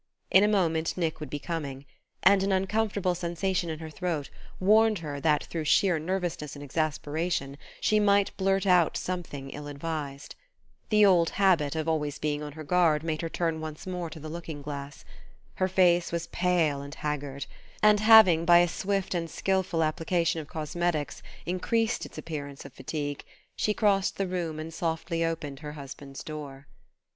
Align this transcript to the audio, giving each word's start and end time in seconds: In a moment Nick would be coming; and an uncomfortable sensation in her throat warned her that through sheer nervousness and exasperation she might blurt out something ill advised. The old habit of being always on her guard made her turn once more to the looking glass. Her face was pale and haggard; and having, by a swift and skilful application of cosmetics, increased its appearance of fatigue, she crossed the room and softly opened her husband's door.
In 0.31 0.43
a 0.43 0.47
moment 0.47 0.97
Nick 0.97 1.19
would 1.19 1.29
be 1.29 1.37
coming; 1.37 1.85
and 2.23 2.41
an 2.41 2.51
uncomfortable 2.51 3.13
sensation 3.13 3.69
in 3.69 3.77
her 3.77 3.91
throat 3.91 4.31
warned 4.59 4.97
her 4.97 5.19
that 5.19 5.43
through 5.43 5.65
sheer 5.65 5.99
nervousness 5.99 6.55
and 6.55 6.63
exasperation 6.63 7.55
she 7.79 7.99
might 7.99 8.35
blurt 8.35 8.65
out 8.65 8.97
something 8.97 9.51
ill 9.51 9.67
advised. 9.67 10.33
The 10.89 11.05
old 11.05 11.29
habit 11.29 11.75
of 11.75 11.85
being 12.19 12.41
always 12.41 12.43
on 12.43 12.53
her 12.53 12.63
guard 12.63 13.03
made 13.03 13.21
her 13.21 13.29
turn 13.29 13.61
once 13.61 13.85
more 13.85 14.09
to 14.09 14.19
the 14.19 14.27
looking 14.27 14.63
glass. 14.63 15.05
Her 15.57 15.67
face 15.67 16.11
was 16.11 16.25
pale 16.25 16.81
and 16.81 16.95
haggard; 16.95 17.45
and 17.83 17.99
having, 17.99 18.43
by 18.43 18.57
a 18.57 18.67
swift 18.67 19.13
and 19.13 19.29
skilful 19.29 19.83
application 19.83 20.41
of 20.41 20.47
cosmetics, 20.47 21.21
increased 21.45 22.07
its 22.07 22.17
appearance 22.17 22.65
of 22.65 22.73
fatigue, 22.73 23.23
she 23.55 23.75
crossed 23.75 24.17
the 24.17 24.25
room 24.25 24.59
and 24.59 24.73
softly 24.73 25.23
opened 25.23 25.59
her 25.59 25.73
husband's 25.73 26.23
door. 26.23 26.65